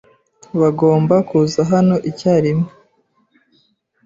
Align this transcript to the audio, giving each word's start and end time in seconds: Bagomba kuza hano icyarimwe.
Bagomba 0.61 1.15
kuza 1.29 1.61
hano 1.71 1.95
icyarimwe. 2.09 2.69